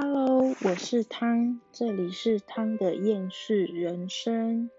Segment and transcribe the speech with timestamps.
[0.00, 4.70] Hello，我是汤，这里是汤的厌世人生。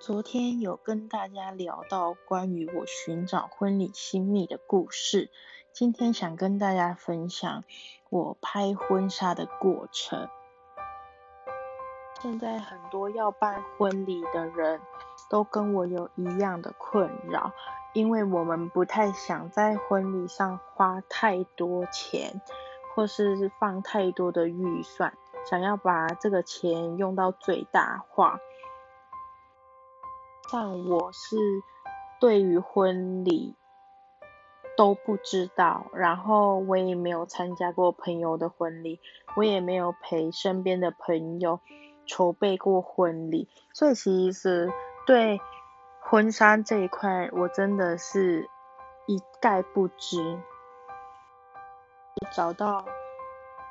[0.00, 5.30] 昨天有跟大家聊到关于我寻找婚礼新秘的故事，
[5.74, 7.64] 今天想跟大家分享
[8.08, 10.26] 我拍婚纱的过程。
[12.22, 14.80] 现在很多要办婚礼的人
[15.28, 17.52] 都跟我有一样的困扰，
[17.92, 22.40] 因为我们不太想在婚礼上花太多钱。
[22.96, 25.12] 或是放太多的预算，
[25.44, 28.40] 想要把这个钱用到最大化。
[30.50, 31.36] 像我是
[32.18, 33.54] 对于婚礼
[34.78, 38.98] 都不知道，然后我也没有参加过朋友的婚礼，
[39.36, 41.60] 我也没有陪身边的朋友
[42.06, 44.72] 筹备过婚礼，所以其实
[45.06, 45.38] 对
[46.00, 48.48] 婚纱这一块，我真的是
[49.06, 50.38] 一概不知。
[52.34, 52.84] 找到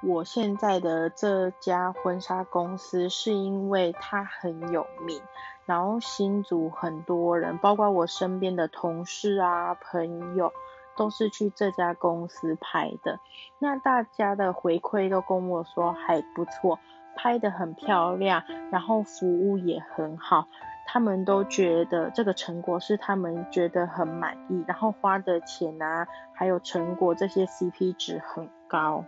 [0.03, 5.19] 我现在的这家婚纱公司，是因为它很有名，
[5.65, 10.53] 然后新组很多人，包括我身边的同事啊、朋友，
[10.95, 13.19] 都是去这家公司拍的。
[13.57, 16.77] 那大家的回馈都跟我说还不错，
[17.15, 20.47] 拍的很漂亮，然后服务也很好。
[20.85, 29.03] 他们都觉得这个成果是他们觉得很满意，然后花的钱啊，还有成果这些 CP 值很高。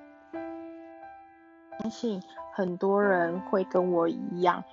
[1.79, 2.21] 相信
[2.53, 4.63] 很多人会跟我一样，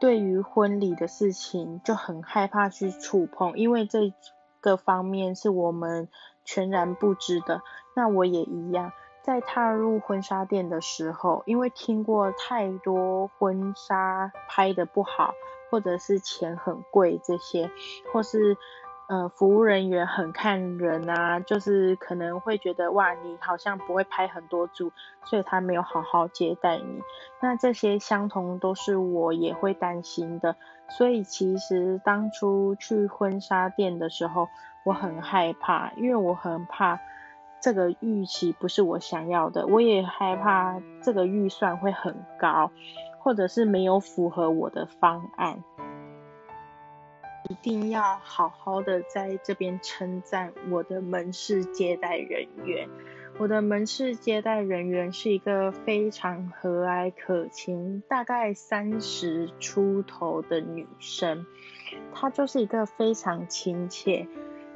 [0.00, 4.12] 对于婚礼的事情就很害怕去触碰，因为这
[4.60, 6.08] 个方面是我们
[6.44, 7.60] 全然不知的。
[7.94, 8.92] 那我也一样，
[9.22, 15.34] 在踏入婚纱店的时候，因为听过太多婚纱拍的不好。
[15.74, 17.68] 或者是钱很贵这些，
[18.12, 18.56] 或是
[19.08, 24.92] 呃服务人员很看人啊，就是可能会觉得哇你好像不会拍很多组，
[25.24, 27.02] 所以他没有好好接待你。
[27.42, 30.54] 那这些相同都是我也会担心的，
[30.88, 34.46] 所以其实当初去婚纱店的时候，
[34.84, 37.00] 我很害怕，因为我很怕
[37.60, 42.70] 这个预期不是我想要的，我也害怕这个预算会很高。
[43.24, 45.64] 或者是没有符合我的方案，
[47.48, 52.86] 一定要好好的在这边称赞我的门市接待人员。
[53.38, 61.46] 我的门市接待人员是一个非常和蔼可亲，大概三十出头的女生，
[62.12, 64.28] 她就是一个非常亲切。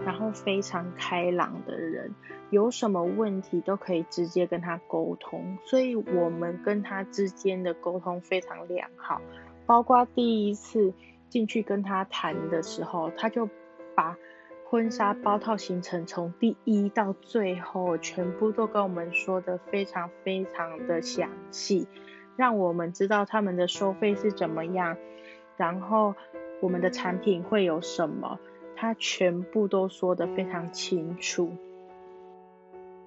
[0.07, 2.15] 然后非常开朗的人，
[2.51, 9.21] 有什么问题都可以直接跟他沟通，所以我们跟他之间的沟通非常良好。
[9.67, 10.95] 包括第一次
[11.29, 13.49] 进去跟他谈的时候，他就
[13.95, 14.17] 把
[14.65, 21.87] 婚纱包套行程从第一到最后全部都跟我们说的非常非常的详细，
[22.37, 24.97] 让我们知道他们的收费是怎么样，
[25.57, 26.15] 然后
[26.63, 28.39] 我们的产品会有什么。
[28.81, 31.51] 他全部都说得非常清楚，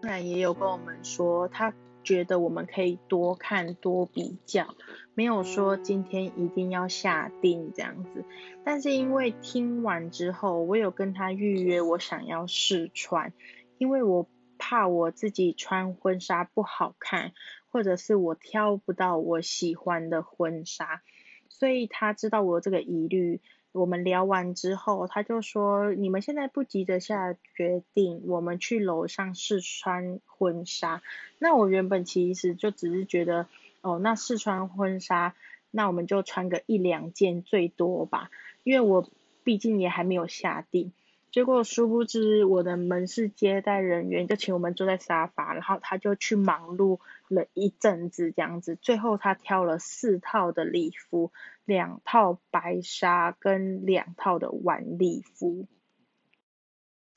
[0.01, 1.73] 然也有跟我们说，他
[2.03, 4.75] 觉得我们可以多看多比较，
[5.13, 8.25] 没有说今天一定要下定这样子。
[8.63, 13.31] 但是因为听完之后，我有跟他预约，我想要试穿，
[13.77, 17.33] 因为我怕我自己穿婚纱不好看，
[17.69, 21.03] 或者是我挑不到我喜欢的婚纱，
[21.49, 23.39] 所以他知道我这个疑虑。
[23.71, 31.01] 我们聊完之后，他就说：“你们现在不急着下决定，我们去楼上试穿婚纱。”
[31.39, 33.47] 那我原本其实就只是觉得，
[33.81, 35.35] 哦，那试穿婚纱，
[35.71, 38.29] 那我们就穿个一两件最多吧，
[38.63, 39.09] 因为我
[39.43, 40.91] 毕竟也还没有下定。
[41.31, 46.99] 结果殊不知，我的门市接待人员就请我们坐在沙发，然后他就去忙碌
[47.33, 51.31] 了一阵子这样子，最后他挑了四套的礼服，
[51.65, 55.67] 两套白纱跟两套的晚礼服，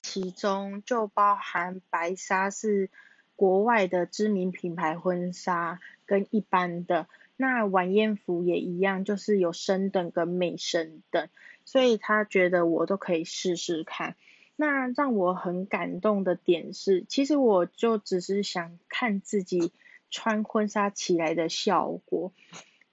[0.00, 2.90] 其中就包含白纱是
[3.36, 11.28] 国外的知名品牌婚纱跟一般的，那晚宴服也一样，就是有升等跟美升等。
[11.64, 14.16] 所以他觉得我都可以试试看。
[14.56, 19.72] 那让我很感动的点是，其实我就只是想看自己
[20.14, 22.32] 穿婚纱起来的效果。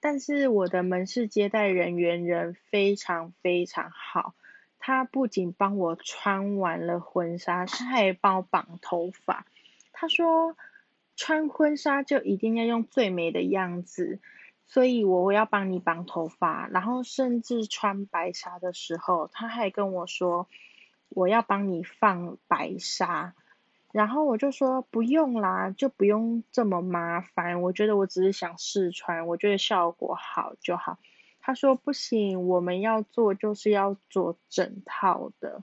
[0.00, 4.34] 但是我的门市接待人员人非常非常好，
[4.80, 9.46] 他不仅帮我穿完了婚纱，他还帮我绑头发。
[9.92, 10.56] 他说
[11.14, 14.18] 穿婚纱就一定要用最美的样子。
[14.66, 20.48] 所以我要帮你绑头发，然后甚至穿白纱的时候，他还跟我说
[21.10, 23.34] 我要帮你放白纱。
[23.92, 27.60] 然后我就说不用啦，就不用这么麻烦。
[27.60, 30.98] 我觉得我只是想试穿，我觉得效果好就好。
[31.40, 35.62] 他说不行，我们要做就是要做整套的。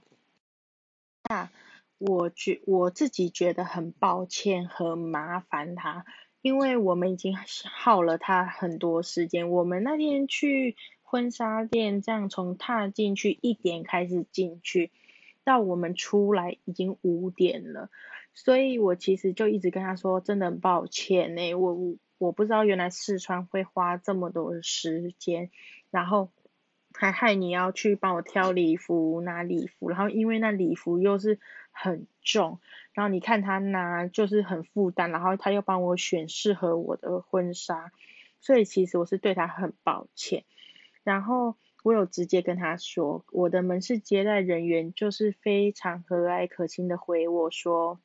[1.28, 1.50] 那
[1.98, 6.04] 我觉我自己觉得很抱歉和麻烦他，
[6.40, 9.50] 因为我们已经耗了他很多时间。
[9.50, 14.92] 我们那天去婚纱店，这样从踏进去一点开始进去，
[15.42, 17.90] 到我们出来已经五点了。
[18.34, 25.50] 所以我其实就一直跟他说，真的很抱歉呢，我我我不知道原来试穿会花这么多时间，
[25.90, 26.30] 然后
[26.94, 31.38] 还害你要去帮我挑礼服拿礼服，然后因为那礼服又是
[31.70, 32.60] 很重，
[32.92, 37.92] 然后你看他拿就是很负担，然后他又帮我选适合我的婚纱，
[38.40, 40.44] 所以其实我是对他很抱歉，
[41.04, 41.56] 然后。
[41.82, 47.98] 我有直接跟他说，我的门市接待人员就是非常和蔼可亲的回我说。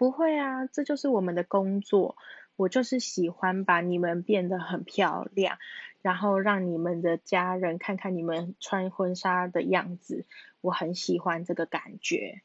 [0.00, 2.16] 不会啊，这就是我们的工作。
[2.56, 5.58] 我就是喜欢把你们变得很漂亮，
[6.00, 10.24] 然后让你们的家人看看你们穿婚纱的样子。
[10.62, 12.40] 我很喜欢这个感觉。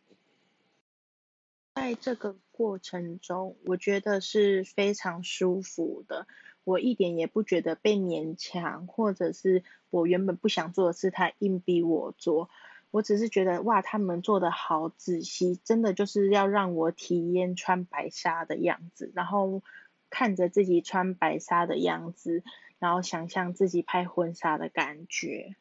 [1.76, 6.28] 在这个过程中，我觉得是非常舒服的。
[6.66, 12.50] 我一点也不觉得被勉强，或者是我原本不想做的事，他硬逼我做。
[12.96, 19.62] 我只是觉得哇，他们做的好仔细，真的就是要让我体验穿白纱的样子，然后
[20.10, 22.42] 看着自己穿白纱的样子，
[22.80, 25.58] 然后想象自己拍婚纱的感觉，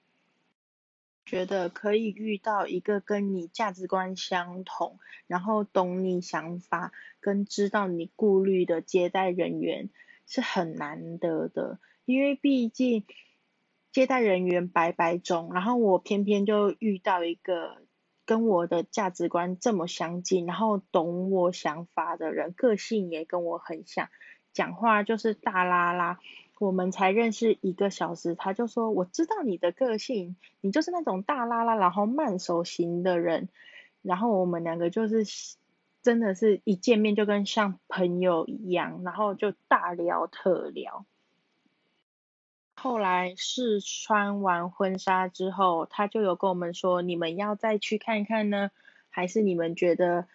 [1.26, 9.90] 觉得可以遇到一个跟你价值观相同，然后懂你想法跟知道你顾虑的接待人员
[10.24, 13.04] 是很难得的，因为毕竟。
[13.94, 17.76] 接待人员百百种，然后我偏偏就遇到一个
[18.26, 24.08] 跟我的价值观这么相近，然后懂我想法的人，个性也跟我很像，
[24.52, 26.18] 讲话就是大拉拉。
[26.58, 33.48] 我们才认识一个小时，他就说我知道你的个性，你就是那种大拉拉，然后慢手型的人。
[34.02, 35.24] 然后我们两个就是
[36.02, 41.06] 真的是一见面就跟像朋友一样，然后就大聊特聊。
[42.84, 48.70] 后来试穿完婚纱之后，他就有跟我们说，你们要再去看看呢，
[49.08, 50.28] 还是你们觉得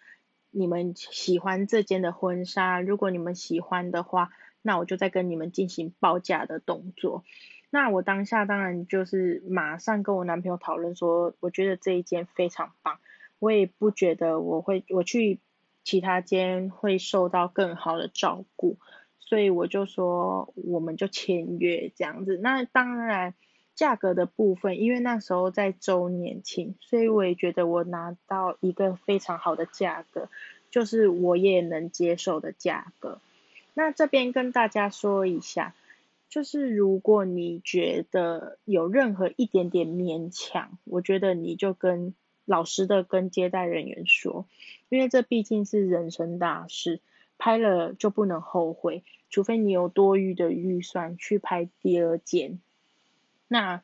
[0.50, 2.80] 你们喜欢这件的婚纱？
[2.80, 4.30] 如果你们喜欢的话，
[4.62, 7.22] 那我就再跟你们进行报价的动作。
[7.70, 12.98] 那我当下当然就是马上跟我男朋友讨论说，我觉得这一件非常棒，
[13.38, 15.38] 我也不觉得我会我去
[15.84, 18.76] 其他间会受到更好的照顾。
[19.30, 22.36] 所以我就说，我们就签约这样子。
[22.42, 23.32] 那当然，
[23.76, 30.28] 价格的部分，因为那时候在周年庆，所以我也觉得我拿到一个非常好的价格，
[30.72, 33.20] 就是我也能接受的价格。
[33.72, 35.76] 那这边跟大家说一下，
[36.28, 42.16] 就是如果你觉得有任何一点点勉强，我觉得你就跟
[42.46, 44.44] 老实的跟接待人员说，
[44.88, 47.00] 因为这毕竟是人生大事。
[47.42, 52.60] 拍了就不能后悔，除非你有多余的预算去拍第二件。
[53.48, 53.82] 那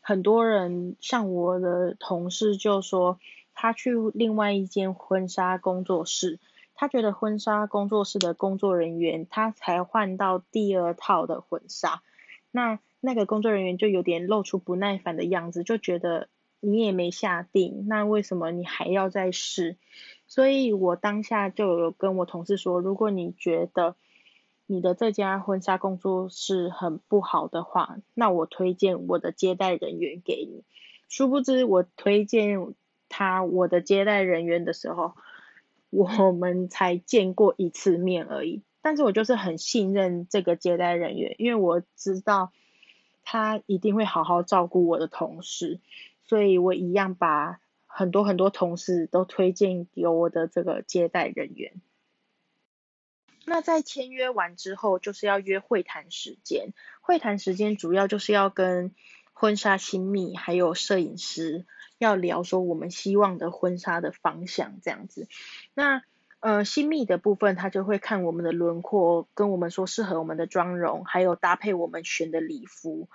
[0.00, 3.18] 很多人像我的同事就说，
[3.54, 6.38] 他去另外一间婚纱工作室，
[6.74, 12.02] 他觉得婚纱工作室的工作人员他才换到第二套的婚纱，
[12.50, 16.28] 那那个工作人员就有点露出不耐烦的样子，就觉得
[16.60, 19.76] 你也没下定，那为什么你还要再试？
[20.26, 23.96] 所以我当下就有跟我同事说，如果你觉得
[24.66, 30.64] 你的这家婚纱工作室很不好的话，那我推荐我的接待人员给你。
[31.08, 32.74] 殊不知我推荐
[33.08, 35.14] 他我的接待人员的时候，
[35.90, 38.62] 我们才见过一次面而已。
[38.82, 42.52] 但是我就是很信任这个接待人员，因为我知道
[43.24, 45.80] 他一定会好好照顾我的同事，
[46.24, 47.60] 所以我一样把。
[47.88, 51.80] 很多很多同事都推荐给我的这个接待人员。
[53.46, 56.74] 那在签约完之后，就是要约会谈时间。
[57.00, 58.92] 会谈时间主要就是要跟
[59.32, 61.64] 婚纱新密还有摄影师
[61.98, 65.28] 要聊说我们希望的婚纱的方向这样子。
[65.72, 66.02] 那
[66.40, 73.08] 呃新密的部分，他就会看我们的轮廓，跟我们说适合我们的妆容，还有搭配我们选的礼服。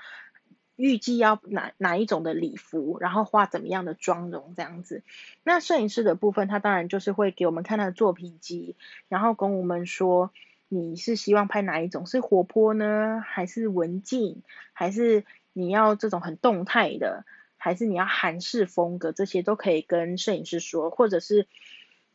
[0.81, 5.03] 预计要哪哪一种的礼服，然后画怎么样的妆容这样子。
[5.43, 8.75] 那摄影师的部分，他当然就是会给我们看他的作品集，
[9.07, 10.31] 然后跟我们说
[10.67, 14.41] 你是希望拍哪一种，是活泼呢，还是文静，
[14.73, 15.23] 还是
[15.53, 17.25] 你要这种很动态的，
[17.57, 21.47] 还是你要韩式风格，这些都可以跟摄影师说，或者是。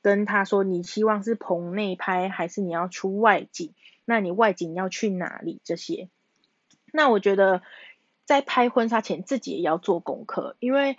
[0.03, 6.09] 跟他说你希望是棚内拍还是你要出外景，那你外景要去哪里这些。
[6.93, 7.61] 那我觉得
[8.27, 10.99] 在拍婚纱前自己也要做功课，因为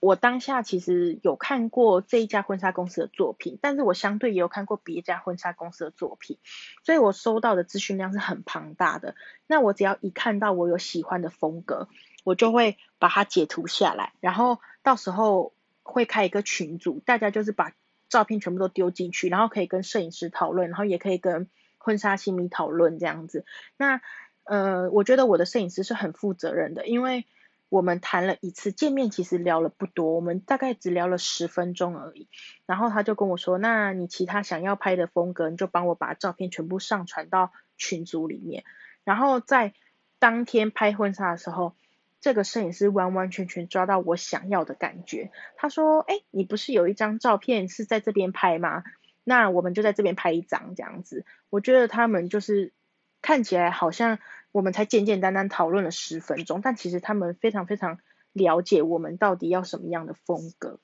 [0.00, 6.38] 我当下其实有看过这一家婚纱公司的作品，但是我相对也有看过别家婚纱公司的作品，
[6.84, 9.14] 所以我收到的资讯量是很庞大的。
[9.46, 11.88] 那我只要一看到我有喜欢的风格，
[12.24, 17.72] 我就会把它截图下来，然后到时候会开一个群组，大家就是把
[18.08, 21.48] 照片全部都丢进去，然后可以跟摄影师讨论，然后也可以跟
[21.78, 23.44] 婚纱新迷讨论这样子。
[23.76, 24.00] 那
[24.48, 27.26] 呃，我觉得我的摄影师是很负责任的，因为
[27.68, 32.28] 我们谈了一次见面，其实聊了不多，我们大概只聊了十分钟而已。
[32.66, 38.64] 然后他就跟我说：“那你其他想要拍的风格，你就帮我把照片全部上传到群组里面。”
[39.04, 39.74] 然后在
[40.18, 41.74] 当天拍婚纱的时候。
[42.20, 45.30] 这个摄影师完完全全抓到我想要的感觉。
[45.56, 48.82] 他说：“哎，你不是有一张照片是在这边拍吗？
[49.22, 52.72] 那我们就在这边拍一张这样子。”我觉得他们就是
[53.20, 54.18] 看起来好像
[54.52, 57.98] 我们才简简单单讨论了十分钟，但其实他们非常非常
[58.32, 60.80] 了解我们到底要什么样的风格。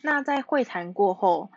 [0.00, 1.50] 那在会谈过后，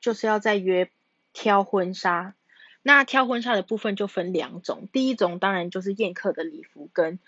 [0.00, 0.90] 就是要再约
[1.32, 2.34] 挑婚纱。
[2.82, 7.18] 那挑婚纱的部分就分两种，第一种当然就是宴客的礼服跟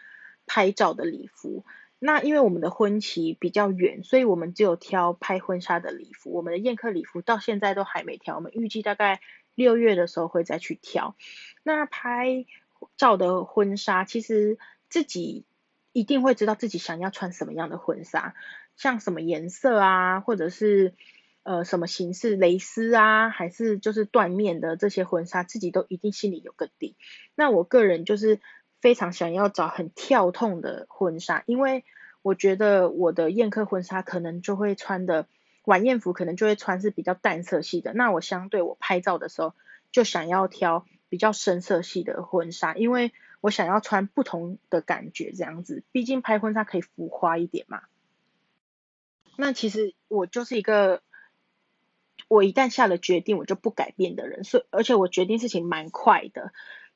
[0.46, 1.64] 拍照的礼服。
[2.00, 6.32] 那因为我们的婚期比较远，所以我们只有挑拍婚纱的礼服。
[6.32, 9.20] 我们的宴客礼服到现在都还没挑，我们预计大概
[9.54, 11.14] 六月的时候会再去挑。
[11.62, 12.46] 那拍
[12.96, 15.44] 照的婚纱，其实自己
[15.92, 18.34] 一定会知道自己想要穿什么样的婚纱，
[18.76, 20.94] 像什么颜色啊，或者是。
[21.42, 26.96] 呃，什么形式蕾丝啊，还是就是缎面的这些婚纱，自己都一定心里有个底。
[27.34, 28.40] 那我个人就是
[28.80, 31.84] 非常想要找很跳痛的婚纱，因为
[32.22, 35.26] 我觉得我的宴客婚纱可能就会穿的
[35.64, 37.92] 晚宴服，可能就会穿是比较淡色系的。
[37.92, 39.54] 那我相对我拍照的时候，
[39.92, 45.82] 就想要挑比较深色系的婚纱，因为我想要穿不同的感觉这样子。
[45.92, 47.82] 毕竟拍婚纱可以浮夸一点嘛。
[49.36, 51.02] 那其实我就是一个。
[52.28, 56.52] 我一旦下了决定，我就不改变的人，所以而且我决定事情蛮快的，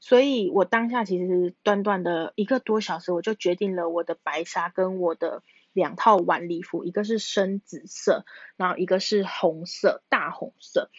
[0.06, 5.42] 所以我当下其实短短的一个多小时，我就决定了我的白纱跟我的
[5.72, 10.90] 两套晚礼服，一个是深紫色，然后一个是红色大红色。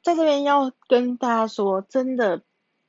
[0.00, 2.42] 在这边要跟大家说，真的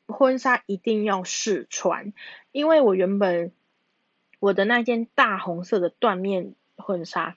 [0.08, 2.14] 婚纱一定要试穿，
[2.52, 3.52] 因为我原本
[4.40, 7.36] 我的那件大红色的缎面婚纱。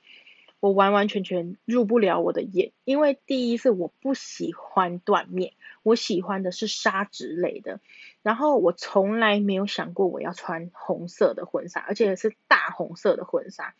[0.60, 7.80] 我完完全全入不了我的眼，因为第一是我不喜欢缎面，我喜欢的是纱质类的。
[8.22, 13.74] 然后我从来没有想过我要穿红色的婚纱，而且是大红色的婚纱。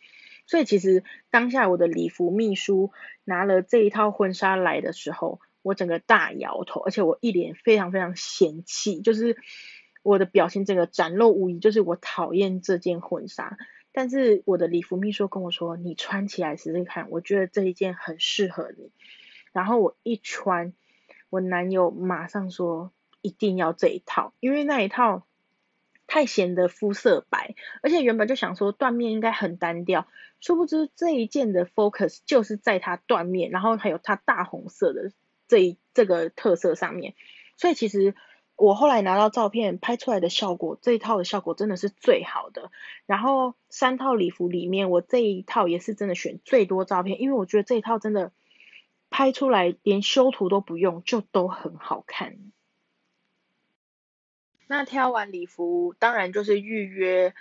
[0.47, 2.91] 所以其实当下我的礼服秘书
[3.23, 9.37] 拿了这一套婚纱来的时候，我整个大摇头，而且我一脸非常非常嫌弃，就是
[10.01, 13.59] 我的表情整个展露无遗，就是我讨厌这件婚纱。
[13.93, 18.91] 但是我的礼服秘书跟我说：“你穿起来试试看，我觉得这一件很适合你。”
[19.51, 20.73] 然后我一穿，
[21.29, 25.25] 我男友马上说：“一定要这一套，因为那一套
[26.07, 30.07] 太显得肤色白，而且原本就想说缎面应该很单调，
[30.39, 35.11] 殊不知这一件的 focus 就是在它缎面，然后还有它大红色的
[35.47, 37.13] 这一这个特色上面，
[37.57, 38.15] 所以其实。”
[38.61, 42.71] 我后来拿到照片拍出来的效果，这一套的效果真的是最好的。
[43.07, 48.31] 然后三套礼服里面，我这一套也是真的选最多照片，因为我觉得这一套真的
[49.09, 52.37] 拍出来连修图都不用就都很好看。
[54.67, 57.33] 那挑完礼服，当然就是预约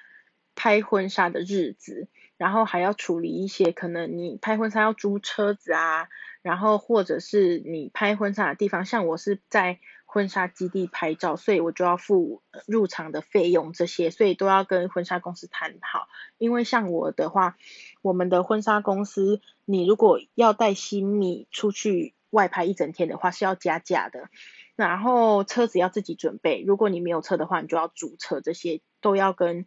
[0.55, 2.09] 拍婚纱的日子，
[2.39, 6.09] 然后还要处理一些可能你拍婚纱要租车子啊，
[6.41, 9.79] 然后或者是你拍婚纱的地方，像我是在。
[10.12, 16.09] 婚纱基地拍照，所以我就要付入场的费用，这些所以都要跟婚纱公司谈好。
[16.37, 17.57] 因为像我的话，
[18.02, 24.29] 我们的婚纱公司，你如果要带新米出去外拍一整天的话，是要加价的。
[24.75, 29.64] 然后车子要自己准备，如果你没有车的话，你就要租车，这些都要跟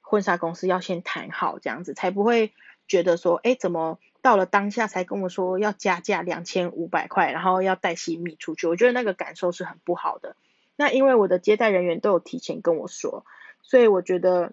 [0.00, 2.52] 婚纱公司要先谈好，这样子才不会
[2.88, 4.00] 觉得说，哎，怎么？
[4.26, 10.34] 到了当下才跟我说要加价两千五百块，然后要带新米出去，我觉得那个感受是很不好的。
[10.74, 13.24] 那因为我的接待人员都有提前跟我说，
[13.62, 14.52] 所以我觉得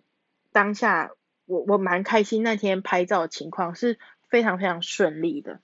[0.51, 1.13] 当下
[1.47, 3.97] 我我蛮开心，那天拍照的情况是
[4.29, 5.59] 非常非常顺利的。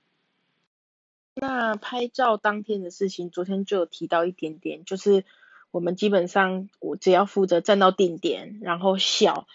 [1.35, 5.23] 那拍照当天的事情，昨天就有提到一点点，就是
[5.69, 9.45] 我们基本上我只要负责站到定点，然后笑。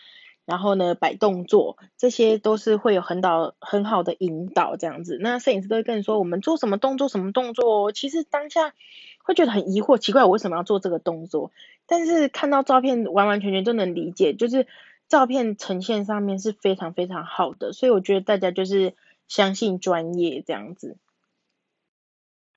[0.45, 5.19] 然后呢摆动作，这些都是会有很导很好的引导这样子。
[5.21, 8.75] 那摄影师都会跟你说，我们做什么动作什么动作，其实当下
[9.23, 11.51] 会觉得很疑惑，奇怪我为什么要做这个动作？
[11.87, 14.67] 但是看到照片完完全全都能理解，就是
[15.09, 18.95] 照片呈现上面是非常非常好的，所以我觉得大家就是
[19.29, 20.97] 相信专业这样子。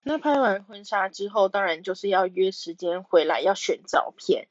[0.03, 4.47] 那拍完婚纱之后，当然就是要约时间回来要选照片。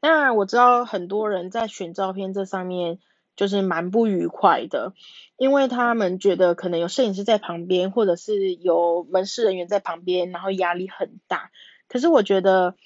[0.00, 2.98] 那我知道很多人在选照片这上面
[3.34, 4.92] 就是蛮不愉快的，
[5.36, 11.50] 因为他们觉得可能有摄影师在旁边，或者是有门市人员在旁边，然后压力很大。
[11.88, 12.76] 可是我觉得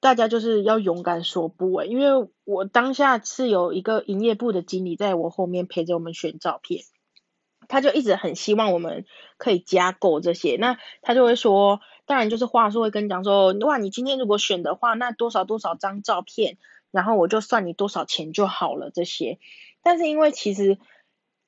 [0.00, 6.82] 大家就是要勇敢说不诶，因为我当下是有一个营业部的经理在我后面陪着我们选照片。
[7.68, 9.06] 他就一直很希望我们
[9.38, 16.58] 可以加购这些，那他就会说，当然就是话术会跟你讲说，哇，你今天如果选的话，那多少多少张照片，
[16.90, 19.38] 然后我就算你多少钱就好了这些。
[19.82, 20.78] 但是因为其实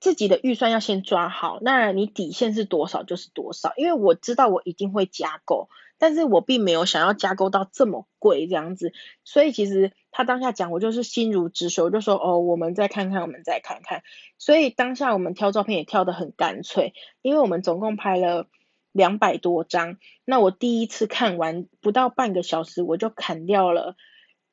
[0.00, 5.68] 自己的预算要先抓好，那你底线是多少就是多少，因为我知道我一定会加购。
[5.96, 8.92] 但是我并没有想要加购到这么贵这样子，
[9.22, 14.02] 所以其实他当下讲我就是心如止水，我就说哦，我们再看看，我们再看看。
[14.36, 18.48] 所以当下我们挑照片也挑得很干脆，因为我们总共拍了
[18.94, 23.96] 两百多张，那我第一次看完不到半个小时，我就砍掉了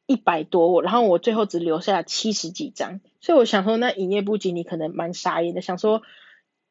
[0.05, 2.99] 一百多，然后我最后只留下七十几张。
[3.21, 6.01] 所以我想说，那营业部经理可能蛮傻眼的，想说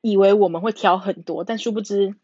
[0.02, 2.14] 以为我们会挑很多，但殊不知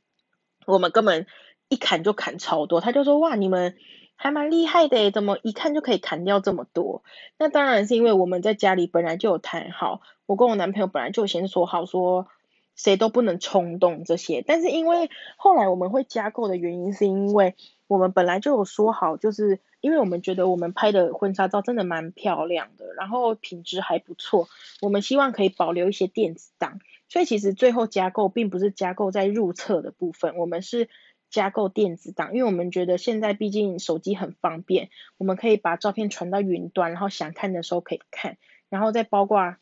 [0.67, 1.27] 我们根本。
[1.69, 3.75] 一砍就砍超多，他就说哇，你们
[4.15, 7.03] 还蛮厉害的，怎么一看就可以砍掉这么多？
[7.41, 12.29] 那当然是因为我们在家里本来就有谈好，我跟我男朋友本来就先说好，说
[12.77, 14.45] 谁都不能冲动这些。
[14.47, 17.57] 但是因为后来我们会加购的原因，是因为
[17.89, 24.49] 我们本来就有说好，就是因为我们觉得我们拍的婚纱照真的蛮漂亮的，然后品质还不错，
[24.83, 26.79] 我们希望可以保留一些电子档，
[27.09, 30.89] 所以其实最后加购并不是加购在入册的部分，我们是。
[31.29, 39.57] 加购电子档，因为我们觉得现在毕竟手机很方便，我们可以把照片传到云端，然后想看的时候可以看，然后再包括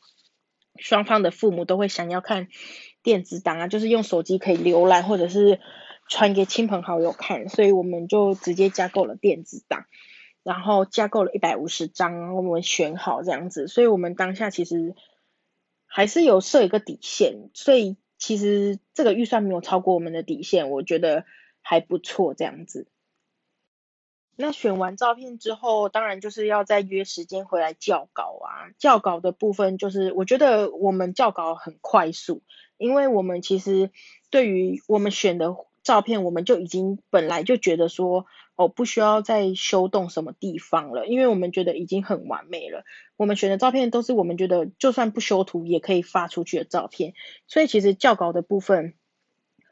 [0.76, 2.48] 双方的父母都会想要看
[3.04, 5.60] 电子档啊，就是用手机可以浏览或者是
[6.08, 9.84] 传给亲朋好友看，所以我们就直接加购了电子档，
[10.42, 14.96] 然后加购了一百五十张，我们选好这样子，所以我们当下其实
[15.86, 21.24] 还是有设一个底线，所以其实这个预算没有超过我们的底线，我觉得。
[21.66, 22.88] 还不错，这样子。
[24.36, 28.68] 那选完照片之后，当然就是要再约时间回来校稿啊。
[28.78, 32.42] 校稿的部分就是，我觉得我们校稿很快速，
[32.76, 33.90] 因为我们其实
[34.30, 42.84] 对于我们选的照片，我们就已经本来就觉得说，哦，不需要再修动什么地方了，因为我们觉得已经很完美了。
[43.16, 47.14] 我们选的照片都是我们觉得就算不修图也可以发出去的照片，
[47.46, 48.94] 所以其实校稿的部分。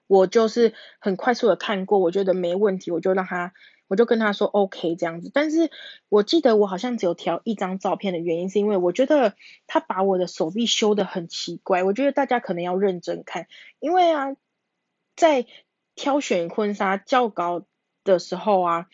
[0.09, 3.55] 我就是很快速的看过，我觉得没问题，我就让他，
[3.93, 5.31] 我就跟他说 OK 这样子。
[5.35, 5.71] 但是
[6.09, 9.35] 我记得我好像只有调一张照片的原因，是因为我觉得
[9.67, 11.83] 他把我的手臂修的很奇怪。
[11.83, 13.49] 我觉得大家可能要认真看，
[13.81, 14.35] 因为啊，
[15.15, 15.45] 在
[15.95, 17.67] 挑选婚纱较高
[18.03, 18.87] 的时候啊，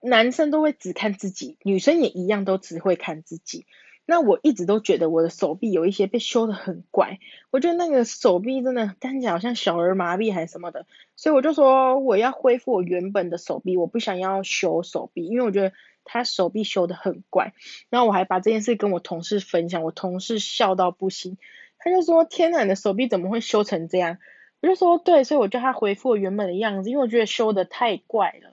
[0.00, 3.66] 男生都会只看自己，女生也一样都只会看自己。
[4.06, 7.18] 那我一直都觉得我的手臂有一些被修的很怪，
[7.50, 10.86] 我觉得那个手臂真的看起来好像小儿麻痹还是什么的，
[11.16, 15.72] 所以我就说我要恢复我原本的手臂，我不想要修手臂，因为我觉得
[16.04, 17.54] 他手臂修的很怪。
[17.88, 21.38] 然后我还把这件事跟我同事分享，我同事笑到不行，
[21.78, 24.18] 他就说天哪，你的手臂怎么会修成这样？
[24.60, 28.50] 我就说对，所以我叫他恢复我原本的样子，因为我觉得修的太怪了。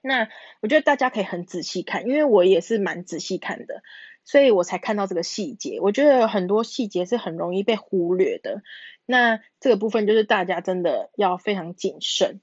[0.00, 0.28] 那
[0.60, 3.82] 我觉得大家可以很仔细看，因为我也是蛮仔细看的。
[4.28, 8.60] 所以我才看到这个细节，我觉得很多细节是很容易被忽略的。
[9.06, 12.42] 那这个部分就是大家真的要非常谨慎。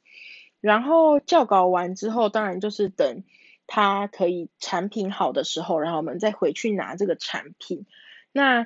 [0.60, 3.24] 然后校稿完之后，当然就是等
[3.68, 7.86] 它可以产品好的时候，然后我们再回去拿这个产品。
[8.32, 8.66] 那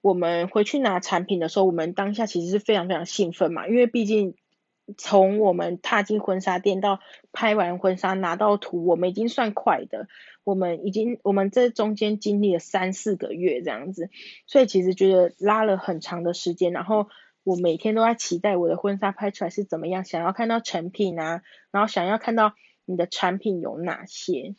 [0.00, 4.36] 我们回去拿产品的时候，我们当下其实是非常非常兴奋嘛，因为毕竟。
[4.98, 6.98] 从我们踏进婚纱店到
[7.30, 10.08] 拍完婚纱拿到图，我们已经算快的。
[10.50, 14.10] 我们已经，我们这中间经历了三四个月这样子，
[14.46, 16.72] 所以其实觉得拉了很长的时间。
[16.72, 17.08] 然后
[17.44, 24.54] 我每天都在期待我的婚纱拍出来是怎么样，想要看到成品啊，然后想要看到你的产品有哪些。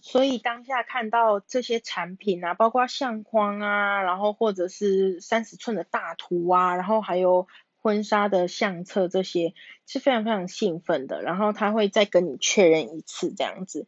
[0.00, 7.46] 所以当下看到这些产品啊，包括相框啊，然后或者是三十寸的大图啊，然后还有。
[7.82, 9.54] 婚纱的相册这些
[9.86, 13.86] 是非常非常兴奋的，然后他会再跟你确认一次这样子。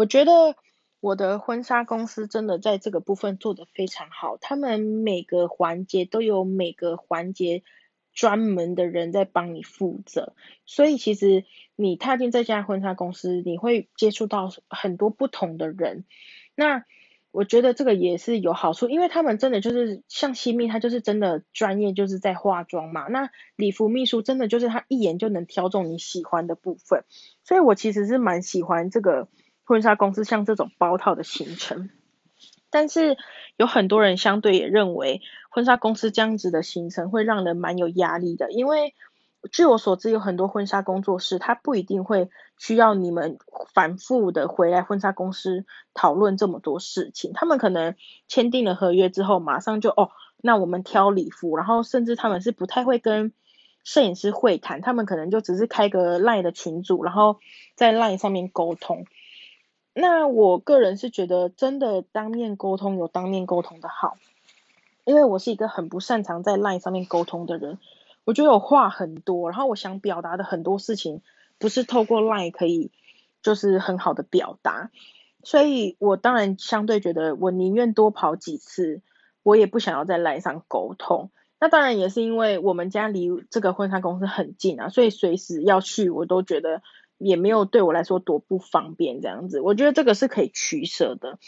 [0.00, 0.56] 我觉得
[1.00, 7.62] 我的婚纱公司真的在这个部分做得非常好，他们每个环节都有每个环节
[8.14, 10.34] 专门的人在帮你负责，
[10.64, 11.44] 所以其实
[11.76, 16.06] 你踏进这家婚纱公司，你会接触到很多不同的人。
[16.54, 16.86] 那
[17.30, 23.06] 我觉得这个也是有好处，因为他们真的就是像新密，他就是真的专业，就是在化妆嘛。
[23.08, 27.04] 那礼服秘书真的就是他一眼就能挑中你喜欢的部分，
[27.44, 29.28] 所以我其实是蛮喜欢这个。
[29.70, 31.90] 婚纱公司像这种包套的行程，
[32.70, 33.16] 但是
[33.56, 38.96] 有很多人相对也认为婚纱公司这样子的行程会让人蛮有压力的，因为
[39.52, 43.38] 据我所知，有很多婚纱工作室，他不一定会需要你们
[43.72, 47.94] 反复的回来婚纱公司讨论这么多事情，他们可能
[48.26, 53.32] 签订了合约之后，马上就哦，那我们挑礼服，然后甚至他们是不太会跟
[53.84, 57.38] 摄影师会谈，他们可能就只是开个赖的群组，然后
[57.76, 59.06] 在赖上面沟通。
[59.92, 64.16] 那我个人是觉得，真的当面沟通有当面沟通的好，
[65.04, 67.78] 因为我是一个很不擅长在 LINE 上面沟通的人，
[68.24, 71.22] 我觉得我话很多，然后我想表达的很多事情，
[71.58, 72.92] 不是透过 LINE 可以
[73.42, 74.90] 就是很好的表达，
[75.42, 79.02] 所以我当然相对觉得，我宁愿多跑几次，
[79.42, 81.30] 我也不想要在 LINE 上沟通。
[81.58, 86.80] 那当然也是因为我们家离这个婚纱公司很近啊，所以随时要去，我都觉得。
[87.20, 91.38] 也没有对我来说多不方便这样子，我觉得这个是可以取舍的。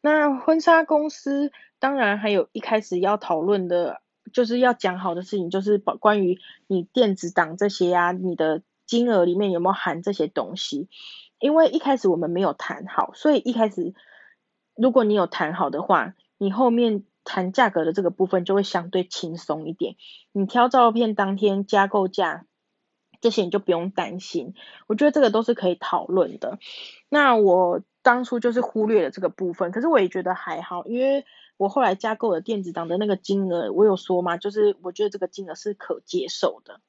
[0.00, 4.00] 那婚纱公司当然还有一开始要讨论的，
[4.32, 10.88] 就是要讲好的事情，就是关关于你电子档这些啊，你的金额里面有没有含这些东西？
[11.40, 13.94] 因为一开始我们没有谈好，所以一开始
[14.76, 19.96] 如果你有谈好的话，你后面谈价格的这个部分就会相对轻松一点。
[20.30, 22.46] 你挑照片当天加购价。
[23.20, 24.54] 这些你就不用担心，
[24.86, 26.58] 我觉得这个都是可以讨论的。
[27.08, 31.24] 那我当初就是忽略了这个部分，可是我也觉得还好，因为
[31.56, 36.80] 我后来加购了电子档的那个金额，我有说嘛，就是我觉得这个金额是可接受的。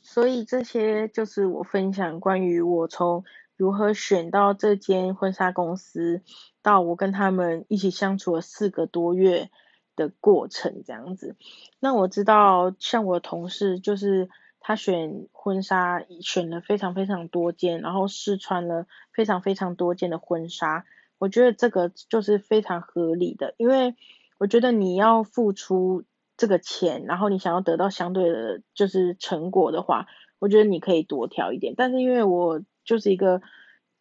[0.00, 3.24] 所以这些就是我分享关于我从
[3.56, 6.22] 如何选到这间婚纱公司，
[6.60, 9.50] 到我跟他们一起相处了四个多月。
[9.94, 11.36] 的过程这样子，
[11.78, 20.84] 那我知道像我同事就是他选婚纱选了非常非常多件，然后试穿了非常非常多件的婚纱，
[21.18, 23.94] 我觉得这个就是非常合理的，因为
[24.38, 26.04] 我觉得你要付出
[26.36, 30.06] 这个钱，然后你想要得到相对的就是成果的话，
[30.38, 33.42] 我觉得你可以多挑一点，但是因为我就是一个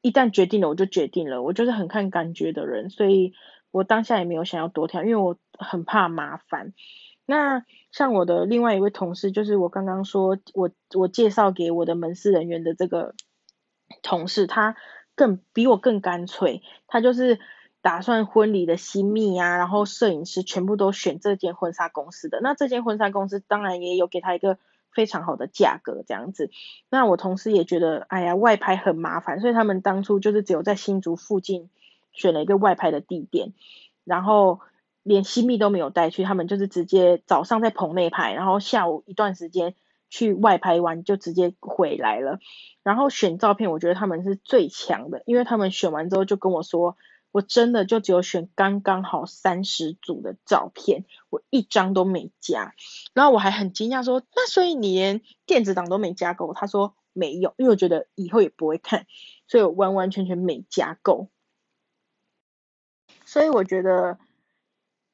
[0.02, 3.34] 一旦决定了我就决定了，我就是很看感觉的人，所以。
[3.74, 6.74] 我当下也没有想要多挑，因为我很怕麻烦。
[7.26, 13.16] 那像我的另外一位同事，就是我刚刚说我我介绍给我的门市人员的这个
[14.02, 14.76] 同事，他
[15.16, 17.40] 更比我更干脆，他就是
[17.82, 22.40] 打算婚礼的新密啊，然后摄影师全部都选这间婚纱公司的。
[22.42, 24.58] 那这间婚纱公司当然也有给他一个
[24.92, 26.50] 非常好的价格这样子。
[26.90, 31.70] 那我同事也觉得，哎呀，外拍很麻烦，所以他们当初就是只有在新竹附近。
[32.14, 33.54] 选了一个外拍的地点，
[34.04, 34.60] 然后
[35.04, 39.76] 连新密都没有带去，他们就是直接早上在棚内拍，然后下午一段时间
[40.10, 42.40] 去外拍完就直接回来了。
[42.84, 46.98] 然后选照片，我觉得他们是最强的，因为他们选完之后就跟我说，
[47.32, 52.74] 我真的就只有选刚刚好三十组的照片，我一张都没加。
[53.14, 56.54] 然后我还很惊讶说，那所以你连电子档都没加够？
[56.54, 59.06] 他说没有，因为我觉得以后也不会看，
[59.48, 61.30] 所以我完完全全没加够。
[63.26, 64.18] 所以我觉得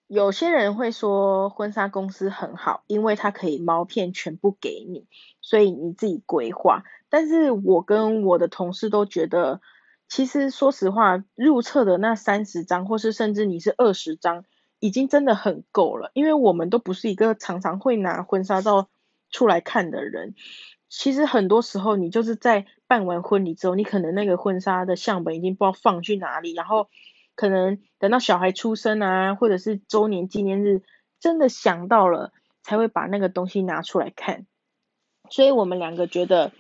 [0.08, 5.06] 有些人会说婚纱公司很好，因为它可以毛片全部给你，
[5.42, 6.86] 所以你自己规划。
[7.10, 9.60] 但是我跟我的同事都觉得，
[10.08, 14.46] 其实说实话，入册的那三十张，或是甚至你是二十张，
[14.80, 16.10] 已经真的很够了。
[16.14, 18.88] 因为我们都不是一个常常会拿婚纱照
[19.30, 20.36] 出来看的人。
[20.88, 26.88] 其实很多时候，你就是在办完婚礼之后，你可能那个婚纱的相本已经不知道放去哪里，然后。
[27.38, 30.82] 可能等到小孩出生啊，或者是周年纪念日，
[31.20, 34.48] 真的想到了才会把那个东西拿出来看。
[35.30, 36.52] 所以我们两个觉得，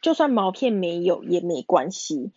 [0.00, 2.32] 就算毛片没有也没关系。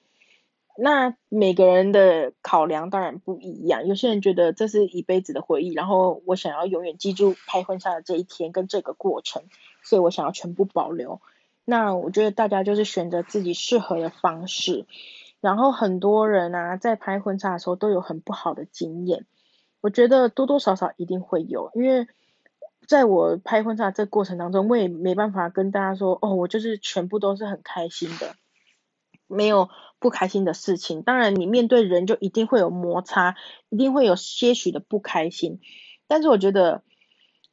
[0.75, 9.43] 那每个人的考量当然不一样，有些人觉得这是一辈子的回忆，然后我想要永远记住拍婚纱的这一天跟这个过程，
[9.83, 11.21] 所以我想要全部保留。
[11.65, 14.85] 那我觉得大家就是选择自己适合的方式。
[15.43, 19.25] 然后很多人啊，在拍婚纱的时候都有很不好的经验，
[19.81, 22.07] 我觉得多多少少一定会有，因为
[22.87, 28.35] 在我拍婚纱这过程当中，我也没办法跟大家说，哦，我就是全部都是很开心的。
[29.27, 29.67] 没有
[29.99, 31.01] 不开心的事情。
[31.01, 33.35] 当然，你面对人就一定会有摩擦，
[33.67, 35.59] 一定会有些许的不开心。
[36.07, 36.83] 但是我觉得，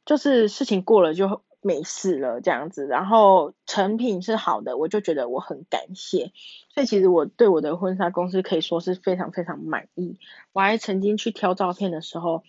[0.05, 6.31] 就是事情过了就没事了这样子，然后成品是好的，我就觉得我很感谢。
[6.73, 10.17] 所以其实我对我的婚纱公司可以说是非常非常满意。
[10.53, 12.43] 我还曾经去挑照片的时候，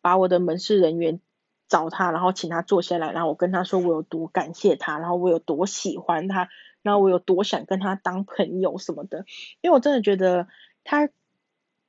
[0.00, 1.20] 把我的门市人员
[1.68, 6.48] 找他，然后请他坐下来，然后我跟他说我有多感谢他，然后我有多喜欢他，
[6.82, 9.24] 然后我有多想跟他当朋友什么的。
[9.60, 10.48] 因为我真的觉得
[10.84, 11.08] 他。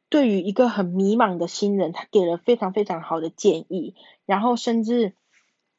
[0.10, 3.94] 对于一个很迷茫的新人，他给了非常非常好的建议，
[4.26, 5.12] 然后甚至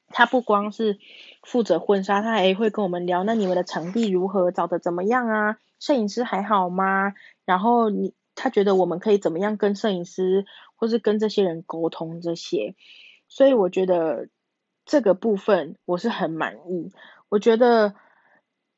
[0.09, 0.99] 他不光是
[1.43, 5.59] 负责婚纱，他还会跟我们聊，那你们的场地如何，找的怎么样啊？
[5.79, 7.15] 摄影师还好吗？
[7.45, 12.75] 然后你他觉得我们可以怎么样跟摄影师或是跟这些人沟通这些，
[13.29, 14.29] 所以我觉得
[14.85, 16.93] 这个部分我是很满意，
[17.29, 17.95] 我觉得。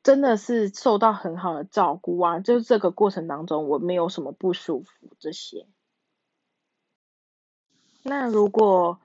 [0.03, 2.41] 真的是受到很好的照顾啊！
[2.41, 5.67] 就是这个过程当中，我没有什么不舒服这些。
[8.03, 8.99] 那如果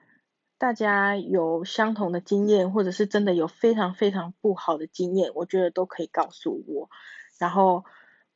[0.58, 6.88] 大家有相同的经验，或者是真的有非常非常不好的经验，我觉得都可以告诉我，
[7.38, 7.84] 然后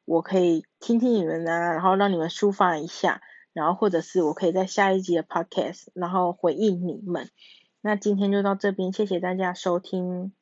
[0.05, 7.29] 我可以听听你们啊，然后让你们抒发一下，然后或者是我可以在下一集的 podcast，然后回应你们。
[7.81, 10.33] 那今天就到这边，谢谢大家收听。